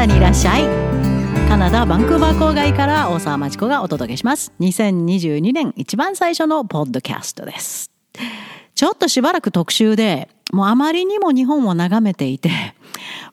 [0.00, 0.62] ダにいらっしゃい。
[1.46, 4.50] カナダバンクーバー郊外から大沢町子がお届けします。
[4.58, 7.90] 2022年一番最初のポッドキャストです。
[8.74, 12.50] ちょっとしばらく特集でもうあまりにも日本を眺めていて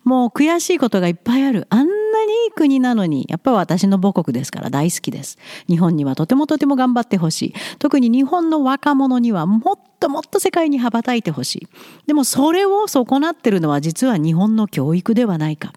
[0.03, 1.67] もう悔しいことがいっぱいある。
[1.69, 5.37] あんなにいい国なのにやっぱり私の母国ですから大好きです。
[5.69, 7.53] 日本にはとてもとても頑張ってほしい。
[7.79, 11.67] 特に日本の若者にはもっともっと世界に羽ばたいてほしい。
[12.07, 15.71] でもそれを損なってるのは実は日本の教育ではないか。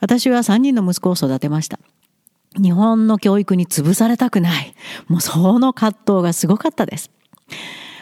[0.00, 1.78] 私は3人の息子を育てました。
[2.56, 4.74] 日本の教育に潰されたくない。
[5.06, 7.10] もうその葛藤がすごかったです。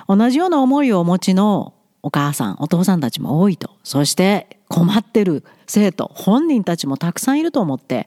[0.06, 3.70] 同じような思いをお持ちのお母さんお父さんたちも多いと。
[3.82, 8.06] そして困ってる生徒本人たちもたくさんいると思って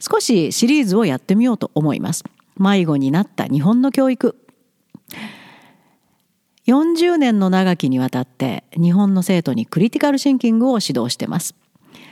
[0.00, 2.24] 少しシリーズをやってみようと思います。
[2.58, 4.36] 迷子になった日本の教育。
[6.66, 11.54] 40年の長きにわたって日本の生徒にクリティカルシンキングを指導してます。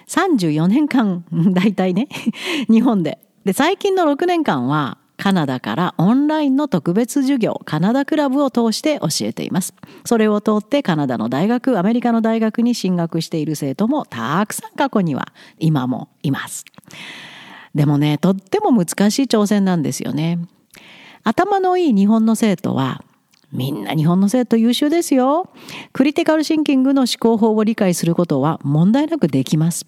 [0.08, 2.08] 34年間 大体ね
[2.68, 3.18] 日本で。
[3.44, 9.74] で最近の6年間はカナダからオンラインの特別授業カナダクラブを通して教えています。
[10.04, 16.64] それを通ってカナダの大学アメリカの大学に進学している生徒もたくさん過去には今もいます。
[17.74, 20.38] でもねとっても難しい挑戦なんですよね。
[21.22, 23.02] 頭のいい日本の生徒は
[23.56, 25.50] みんな日本の生徒優秀ですよ。
[25.94, 29.86] クリティカルシンキングの思考法を理解することは問題なくできます。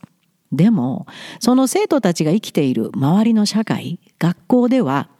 [0.51, 1.07] でも
[1.39, 5.11] その生徒たちが生きている周りの社会学校では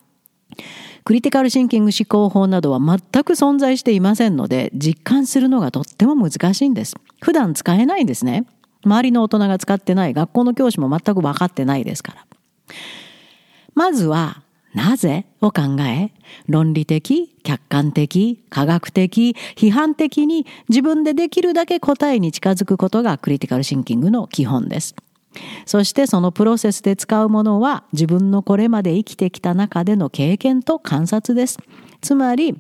[1.05, 6.97] クリティカルシンキング思考法などは全く存在していませんので実感するのがとっても難しいんです。
[7.21, 8.47] 普段使えないんですね。
[8.85, 12.27] 周りの大人が使ってない学校の教師も全く分かってないですから。
[13.75, 14.43] まずは
[14.75, 15.25] なぜ？
[15.41, 16.13] を考え
[16.47, 24.95] 論理的客観的科学的批判的に自分でできるだけ答えに近づくことがクリティカルシンキングの基本です
[25.67, 31.59] そしてそのプロセスで使うものは自分のこれまで生きてきた中での経験と観察です。
[32.01, 32.57] つまり、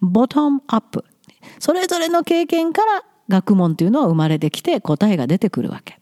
[0.00, 1.04] ボトムアップ。
[1.58, 5.98] それぞれの経験から学問というのは生まれてきて答えが出てくるわけ。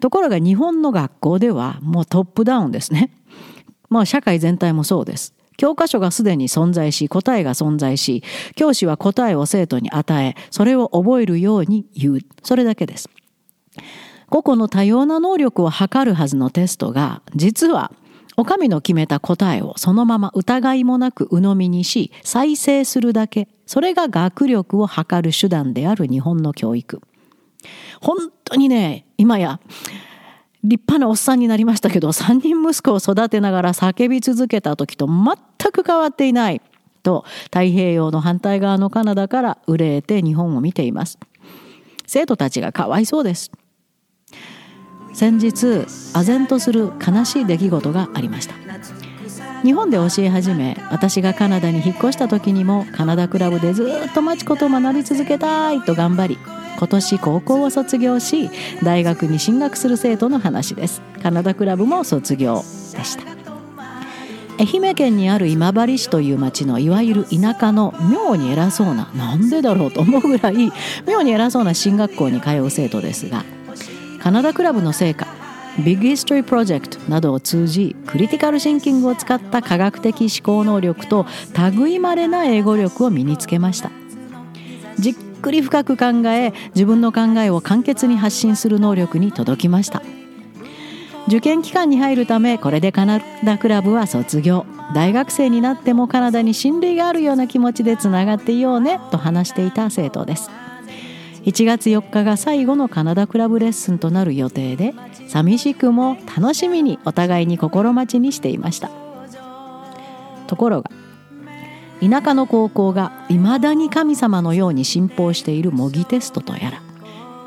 [0.00, 3.10] ところが日本の学校ではもうトップダウンですね。
[3.90, 5.34] まあ社会全体もそうです。
[5.56, 8.22] 教科書がすでに存在し、答えが存在し、
[8.54, 12.18] 教師は答えを生徒に与え、それを覚えるように言う。
[12.42, 13.10] それだけです。
[14.30, 17.92] 個々の多様な能力を測るはずのテストが実は
[18.36, 27.02] お上の決めた答えをそのまま疑いもなく鵜呑みにし再生するだけそれが学力を測る手段である日本の教育
[28.00, 29.60] 本当にね今や
[30.62, 36.60] 立派なおっさんになりましたけど3人息子を育てながら叫び続けた時と全く変わっていない
[37.02, 41.18] と太平洋の反対側のカナダから憂えて日本を見ています。
[42.06, 43.50] 生徒たちがかわいそうです。
[45.14, 48.54] 先日唖然とする悲しい出来事がありました。
[49.62, 56.38] 日本で教え始め私がカナダに引っ越した時にもカナダクラブでずっと町子と学び続けたいと頑張り
[56.80, 58.48] 今年高校を卒業し
[58.82, 61.02] 大学に進学する生徒の話です。
[61.22, 63.24] カナダクラブも卒業でした。
[64.58, 70.72] 愛媛県にある今治市という町のいわゆる田舎の妙に偉そうななんでだろうと思うぐらい
[71.06, 73.44] 妙に偉そうな進学校に通う生徒ですが
[74.18, 75.26] カナダクラブの成果
[75.78, 81.24] Big History Project などを通じクリティカルシンキングを使った科学的思考能力と
[81.74, 83.99] 類まれな英語力を身につけました。
[85.40, 90.02] くり深く考え自分の考えを簡潔に発信する能力に届きました。
[91.28, 94.66] 受験期間に入るためこれでカナダクラブは卒業。
[94.94, 100.50] 大学生になってもカナダに親類があるような気持ちでつながっていようねと話していた生徒です。
[101.44, 104.94] 1月4日が最後のカナダクラブレッスンとなる予定で
[105.28, 108.90] 寂しくも楽しみにお互いに心待ちにしていました。
[110.48, 110.90] ところが
[112.00, 116.82] 田舎の高校がいまだに神様のように信奉している模擬テストとやら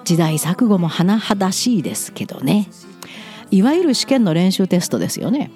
[0.04, 2.68] 時代錯誤も甚だしいですけどね。
[3.52, 5.52] いわゆる試験の練習テストですよね。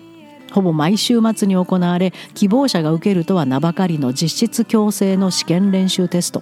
[0.52, 6.42] ほぼ毎週末に行われ希望者が受けるとは名ばかりの実質強制の試験練習テスト。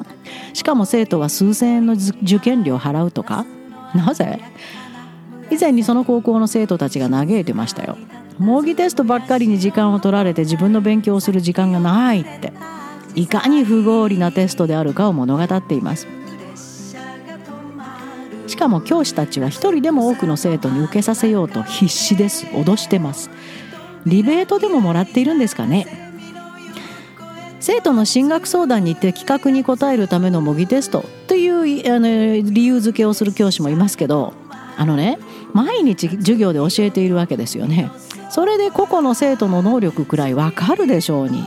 [0.53, 3.45] しかも生徒は数千円の受験料払うとか。
[3.95, 4.39] なぜ？
[5.49, 7.97] 以前にその高校の生徒たちが嘆いてましたよ。
[8.37, 12.53] 模擬テストばっかりに時間を取られて自分の勉強をする時間がないって。
[13.15, 16.05] いかに不合理なテストであるかを物語っています。
[18.47, 22.45] しかも教師たちは一人でも多くの生徒に受けさせようと必死です。
[22.47, 23.29] 脅してます。
[24.05, 25.87] リベートでももらっているんですかね。
[27.59, 34.33] 生徒の進学相談に的確に答えるための模擬テストというあの理由付けをする教師もいますけど
[34.77, 35.17] あのね
[35.53, 37.89] 毎日授業で教えているわけですよね。
[38.35, 41.45] それで個々の生徒の能力くらいわかるでしょうに。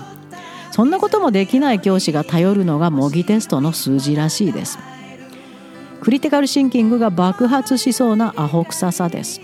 [0.70, 4.78] そんなこともできない教師が頼るのが模擬テストの数字らしいです。
[6.00, 9.42] クリティカルシンキングが爆発しそうなアホ臭さです。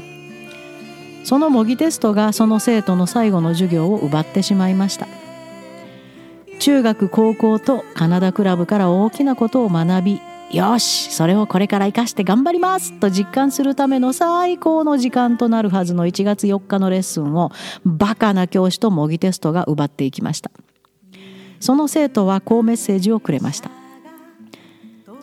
[1.25, 5.07] その模擬テストがその生徒の最後の授業を奪ってしまいました。
[6.61, 10.21] 中学高校とカナダクラブから大きなことを学び
[10.55, 17.51] よしそれをこれから生かして頑張りますと実感するための最高の時間となるはずの1月4日のレッスンを
[17.85, 20.53] バカな教師と模擬テストが奪っていきました。
[21.59, 23.71] その生徒はこうメッセージをくれました。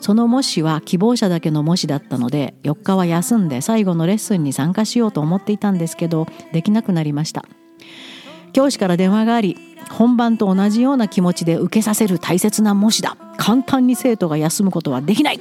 [0.00, 7.44] その模試は希望者だけの模試だったので4日は休んで最後のレッスンに参加しようと思っていたんですけどできなくなりました。
[8.52, 9.56] 教師から電話があり
[9.90, 13.16] 本番と同じような気持ちで受けさせる大切な模試だ。
[13.36, 15.40] 簡単に生徒が休むことはできない。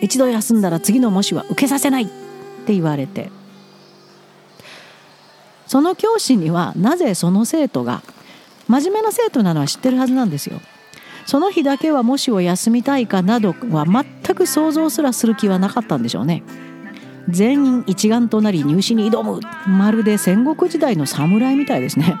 [0.00, 2.04] 一度休んだら次の模試は受けさせない。
[2.04, 2.06] っ
[2.66, 3.30] て言われて。
[5.66, 8.02] その教師にはなぜその生徒が
[8.68, 10.60] 真面目な生徒なのは知ってるはずなんですよ。
[11.26, 16.44] その日だけは模試を休みたいかなどは全く想像すらする気はなかったんでしょうね。
[17.28, 19.40] 全員一丸となり入試に挑む。
[19.66, 22.16] まるで戦国時代の侍みたいですね。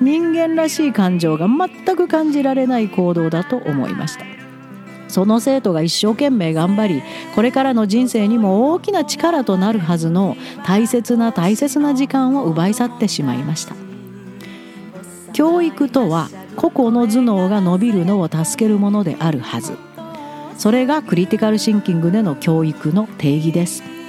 [0.00, 4.24] 人間らしい感情が全く感じられない行動だと思いました。
[5.08, 7.02] その生徒が一生懸命頑張り
[7.34, 13.74] これからの人生にも大きな力となるはずの大切な大切な時間を奪い去ってしまいました。
[15.32, 19.76] 教育とは個々の頭脳が伸びるのを助けるものであるはず。
[20.56, 23.99] それがクリティカルシンキングでの教育の定義です。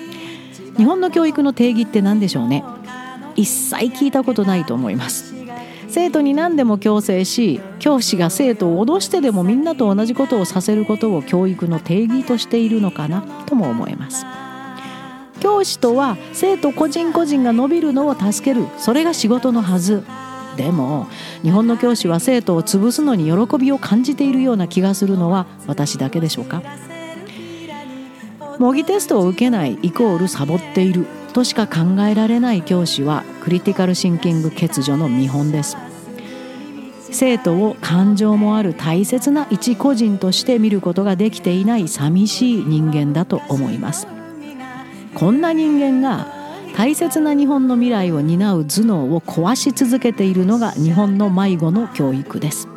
[0.78, 2.64] 日本の教育の定義って何でしょうね？
[3.36, 5.34] 一切聞いたことないと思います。
[5.88, 14.26] 生徒に何でも強制し教師が生徒を脅してでもみんなと同じことをさせることを教育の定義としているのかなとも思えます。
[15.42, 18.66] 教師とは生徒個人個人が伸びるのを助ける。
[18.78, 20.04] それが仕事のはず。
[20.56, 21.08] でも
[21.44, 26.62] 日本の教師は生徒を潰すのに喜びを感じているような気がするのは私だけでしょうか？
[28.62, 35.78] 模擬テストを受けないイコールサボっているとしか考えられない教師はクリティカルシンキング欠如の見本です。
[37.10, 44.06] 生徒を感情もある大切な一個人として見ることができていない寂しい人間だと思います。
[45.16, 46.28] こんな人間が
[46.78, 52.68] 大切な日本の未来を担う頭脳を壊し続けているのが日本の迷子の教育です。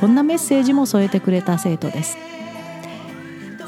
[0.00, 2.18] こんなメッセージも添えてくれた生徒です。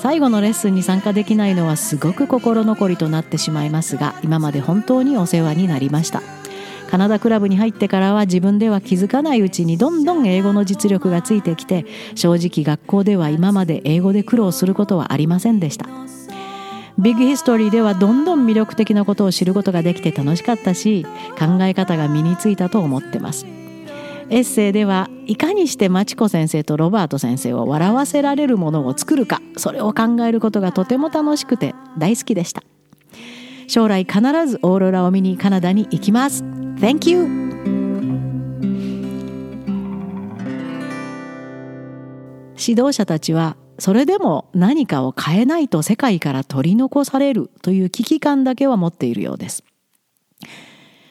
[0.01, 6.23] 最後のレッスンに参加できないのはすごく心残りとなってしまいますが今まで本当にお世話になりました。
[6.91, 15.87] カナダクラブに入ってからは自分では気づかないうちにどんどん英語の実力がついてきて正直学校では今まで英語で苦労することはありませんでした。
[16.99, 21.05] ビッグヒストリーではどんどん魅力的なことを知ることができて楽しかったし
[21.39, 23.60] 考え方が身についたと思ってます。
[24.31, 32.63] エッセイではいかにしてマチコ先生とロバート先生を笑わせられるものを作るかそれを考えることがとても楽しくて大好きでした。
[33.67, 36.43] 将来必ずオーロラを見にカナダに行きます。
[36.81, 37.51] Thank you!
[42.61, 49.65] 指導者たちはそれでも何かを変えないと世界から取り残されるという危機感だけは持っているようです。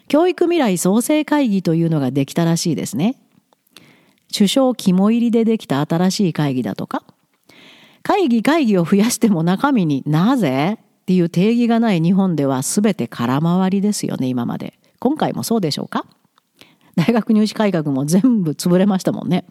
[0.10, 3.16] 教育未来創生会議というのができたらしいですね。
[4.36, 7.04] 首相肝入りでできた新しい会議だとか。
[8.01, 10.80] 会議会議を増やしても中身になぜ？
[10.80, 14.74] っていう定義がない日本では全て空回りですよね今まで。
[15.00, 16.06] 今回もそうでしょうか？
[16.96, 19.46] 大学入試改革も全部潰れましたもんね。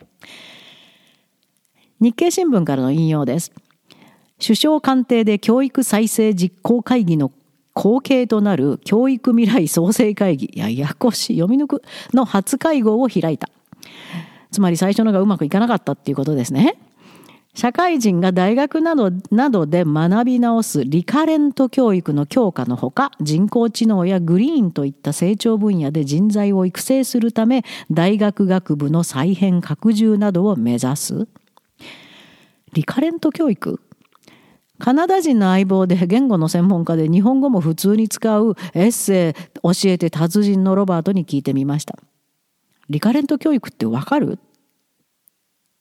[2.00, 3.52] 日経新聞からの引用です。
[4.40, 7.30] 首相官邸で教育再生実行会議の
[7.78, 11.82] 後継となる教育未来創生会議ややこしい読み抜く
[12.12, 13.48] の初会合を開いた。
[14.50, 16.76] つまり最初のがうまくいかなかったっていうことですね。
[17.54, 31.28] 社会人が大学などなどで学び直すリカレント教育の強化のほか人工知能やグリーンといった成長分野で人材を育成するため大学学部の再編拡充などを目指す。
[32.72, 33.80] リカレント教育？
[34.78, 41.98] カナダ人の相棒で言語の専門家で日本語も普通に使うエッセイ教えて達人のロバートに聞いてみました。
[42.88, 44.38] リカレント教育ってわかる？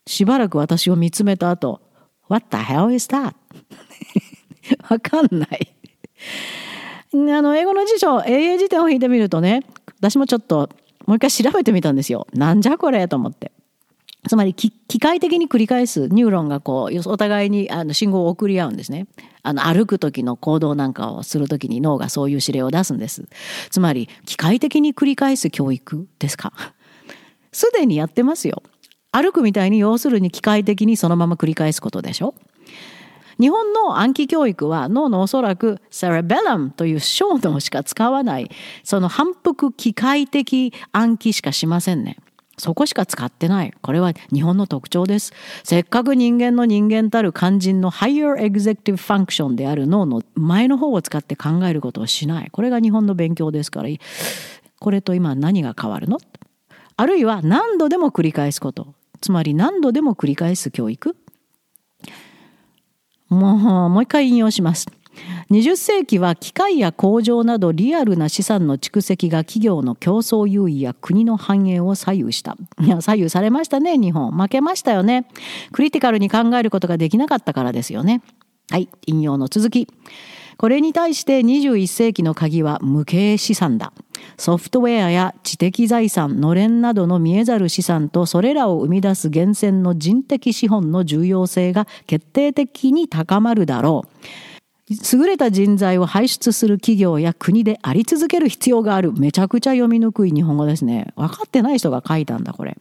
[0.07, 1.81] しばらく私を見つめた後、
[2.29, 3.33] What the hell is that?
[4.89, 5.73] わかんない。
[7.13, 9.61] あの、英語の辞書、英英辞典を引いてみるとね、
[9.99, 10.69] 私もちょっと
[11.05, 12.27] もう一回調べてみたんですよ。
[12.33, 13.07] なんじゃこれ？
[13.07, 13.51] と思って。
[14.27, 19.07] つまり機械的に繰り返すニューロンがこうお互いにあの信号を送り合うんですね。
[19.43, 23.27] あの歩く時の行動なんかをする時に脳がそういう指令を出すんです。
[23.69, 26.51] つまり機械的に繰り返す教育ですか？
[27.51, 28.61] すでにやってますよ。
[29.11, 32.33] 歩くみたいに要するに機械的にそのまま繰り返すことでしょ？
[33.39, 38.49] 日本の暗記教育は脳のおそらくセレベラムという小脳しか使わない
[38.83, 42.17] その反復機械的暗記しかしませんね。
[42.59, 43.73] そこしか使ってない。
[43.81, 45.31] これは日本の特徴です。
[45.63, 52.49] せっかく人間の人間たる肝心の Higher Executive Function である脳の前の方を使って考えることをしない。
[52.51, 53.89] これが日本の勉強ですから、
[54.79, 56.17] これと今何が変わるの？
[56.95, 58.95] あるいは何度でも繰り返すこと。
[59.21, 61.15] つまり何度でも繰り返す教育。
[63.29, 64.87] もう、もう一回引用します。
[65.49, 72.57] 20世紀は機械や工場などリアルな資産の蓄積が企業の競争優位や国の繁栄を左右した。
[72.81, 74.31] いや、左右されましたね、日本。
[74.31, 75.27] 負けましたよね。
[75.71, 78.21] クリティカルに考えることができなかったからですよね。
[78.69, 79.87] はい、引用の続き。
[80.57, 83.93] これに対して21世紀の鍵は無形資産だ。
[84.37, 94.56] ソフトウェアや知的財産、のれんなどの見えざる資産とそれらを生み出す源泉の人的資本の重要性が決定的に高まるだろう。
[94.89, 99.11] 優れた人材を輩出する企業や国であり続ける必要がある。
[99.11, 101.11] めちゃくちゃ読みにくい日本語ですね。
[101.17, 102.77] 分かってない人が書いたんだ、これ。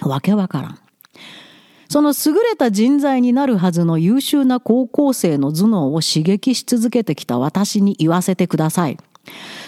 [0.00, 0.78] わけわからん。
[1.88, 8.98] その優れた人材になるはずの優秀な高校生の頭脳を刺激し続けてきた私に言わせてください。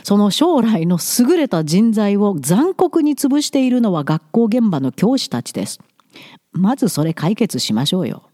[0.03, 5.79] その将来の優れた人材を残酷に潰しているのは学校現場の教師たちです。
[6.53, 8.28] まずそれ解決しましょうよ。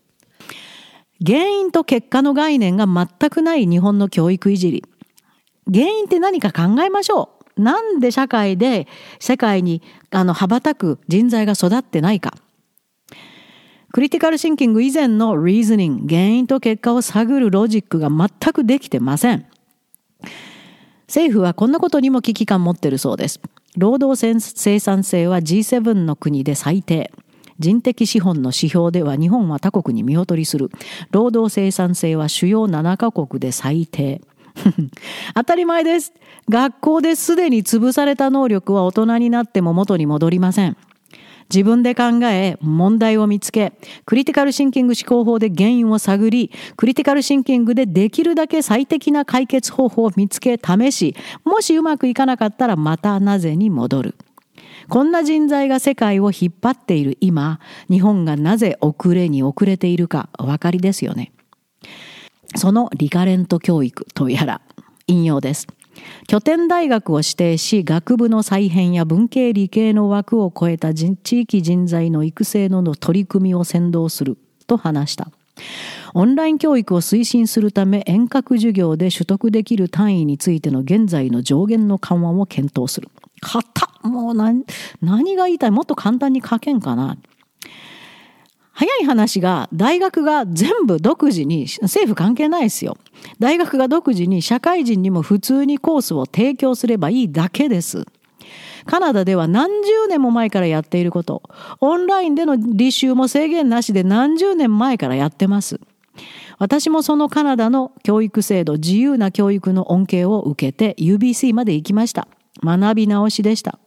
[1.26, 4.84] 原因と結果の概念が全くない日本の教育いじり。
[5.72, 7.62] 原因って何か考えましょう。
[7.62, 8.88] なんで社会で
[9.20, 12.34] 世界にあの羽ばたく人材が育ってないか。
[13.92, 19.46] クリティカルシンキング以前のリーズニング、原因と結果を探るロジックが全くできてません。
[21.06, 23.40] 政府はこんなことにも危機感持ってるそうです。
[23.76, 27.12] 労働生産性は G7 の国で最低。
[27.64, 30.70] 人的資本の指標では日本は他国に見劣りする。
[31.10, 34.20] 労働生産性は主要7カ国で最低。
[35.34, 36.12] 当たり前です。
[36.50, 40.76] 学校ですでに潰された能力は大人になっても元に戻りません。
[41.50, 43.72] 自分で考え、問題を見つけ、
[44.04, 54.14] クリティカルシンキング思考法で原因を探り、クリティカルシンキングでできるだけ最適な解決方法を見つけ、試し、もしうまくいかなかったらまたなぜに戻る。
[54.88, 57.60] こんな人材が世界を引っ張っている今、
[57.90, 61.32] 日本がなぜ遅れに遅れているかお分かりですよね。
[62.56, 64.60] そのリカレント教育とやら、
[65.06, 65.66] 引用です。
[66.26, 74.36] 拠点大学を指定し、学部の再編や文系理系の枠を超えた地域人材の育成の取り組みを先導する
[74.66, 75.30] と話した。
[76.14, 83.08] オンライン教育を推進するため遠隔授業で取得できる単位についての現在の上限の緩和を検討する。
[83.72, 84.64] たもう何
[85.00, 85.70] 何が言いたい？
[85.70, 87.16] もっと簡単に書けんかな。
[88.72, 92.96] 早い話が大学が全部独自に政府関係ないですよ。
[93.38, 98.04] 大学が独自に社会人にも普通にコースを提供すればいいだけです。
[98.84, 101.42] カナダでは何十年も前からやっていること。
[101.80, 105.80] オンラインでの履修も制限なしで何十年前からやってます。
[106.58, 112.28] 私もそのカナダの教育制度自由な教育の恩恵を受けて UBC まで行きました。
[112.62, 113.78] 学び直しでした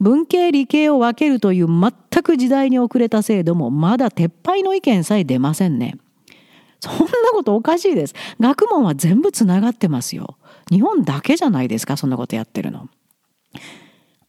[0.00, 5.96] 文系理系を分けるという全く時代に遅れた制度もまだ撤廃の意見さえ出ませんね。
[6.80, 8.14] そんなことおかしいです。
[8.38, 10.36] 学問は全部つながってますよ。
[10.70, 12.88] 日本だけじゃないですか、そんなことやってるの。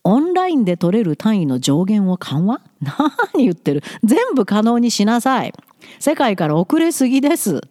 [0.03, 2.61] オンラインで取れる単位の上限を緩和？
[2.81, 5.53] 何言ってる全部可能にしなさい。
[5.99, 7.61] 世界から遅れすぎです。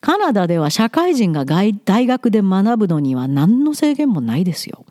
[0.00, 4.86] カナダでは社会人が大学で学ぶのには何の制限もないですよ。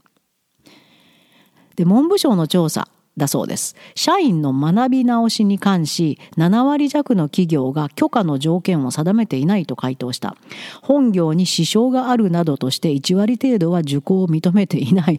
[1.75, 3.75] で文部省の調査だそうです。
[3.95, 10.35] 社員の学び直しに関し、7割弱の企業が許可の条件を定めていないと回答した。
[10.83, 15.05] 本業に支障があるなどとして1割程度は受講を認めていない。
[15.05, 15.15] なん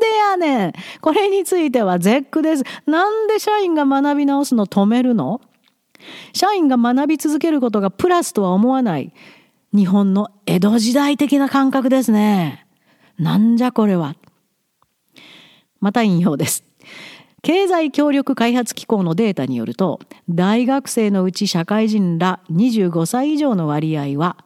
[0.00, 2.64] でやねんこれについては絶句です。
[2.86, 5.40] なんで社員が学び直すの止めるの？
[6.32, 9.12] 社員が学び続けることがプラスとは思わない。
[9.74, 12.66] 日本の江戸時代的な感覚ですね。
[13.18, 14.16] なんじゃこれは。
[15.80, 16.64] また引用です。
[17.42, 24.36] 経済協力開発機構のデータによると大学生のうち社会人ら25歳以上の割合は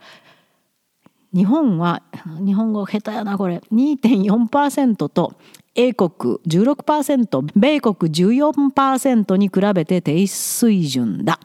[1.34, 2.02] 日本は
[2.44, 3.62] 日本語下手やなこれ。
[3.72, 5.34] 2.4%と
[5.74, 11.38] 英国16%米国14%に比べて低水準だ。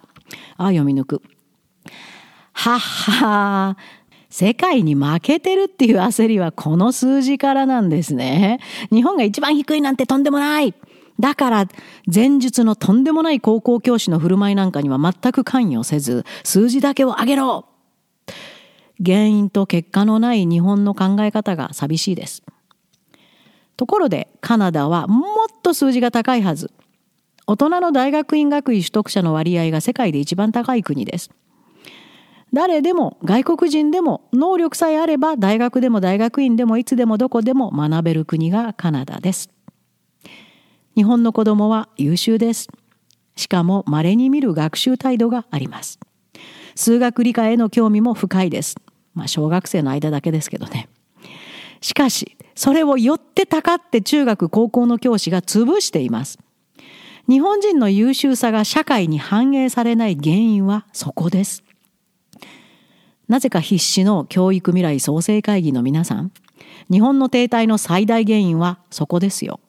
[0.58, 1.22] あ読み抜く。
[2.54, 3.78] はっは
[4.30, 8.60] 世界に負けてるっていう焦りはこの数字からなんですね。
[8.92, 10.74] 日本が一番低いなんてとんでもない。
[11.20, 11.66] だから
[12.14, 17.66] 前述のとんでもない高校教師の振る舞いなんかには全く関与せず数字だけを上げろ。
[19.04, 22.44] 原因と結果のない日本の考え方が寂しいです。
[23.76, 26.72] ところでカナダはもっと数字が高いはず。
[27.46, 31.30] 大人の大学院学位取得者の割合が世界で一番高い国です。
[32.54, 39.50] 誰でも外国人でも能力さえあれば大学でも大学院でもいつでもどこでも学べる国がカナダです。
[40.96, 42.68] 日本の子供は優秀です。
[43.36, 46.00] しかも稀に見る学習態度があります。
[46.76, 48.76] 数学理科への興味も深いです。
[49.18, 50.88] まあ小学生の間だけですけどね。
[51.82, 56.40] しかしそれを寄ってたかって中学高校の教師が潰しています。
[57.28, 61.64] 日本人の優秀さが社会に反映されない原因はそこです。
[63.28, 66.32] なぜか必死の教育未来創生会議の皆さん
[66.90, 69.60] 日本の停滞の最大原因はそこですよ。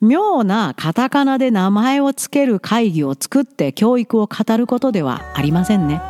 [0.00, 6.00] 妙なカタカナで名前をつける会議を作って教育を語ることではありませんね。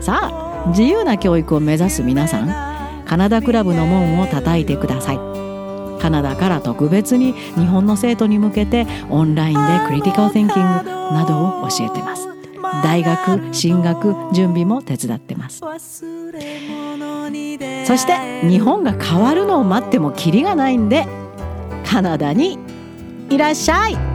[0.00, 5.18] さあ自由な教育を目指す皆さんカナダクラブの門を叩いてください。
[6.00, 12.28] カナダから特別に日本の生徒に向けてオンラインでクリティカル・ティンキングなどを教えてます。
[12.82, 15.60] 大学進学準備も手伝ってます。
[15.60, 15.78] そ
[17.96, 21.06] して日本が変わるのを待ってもキリがないんで
[21.86, 22.58] カナダに
[23.30, 24.13] いらっしゃい。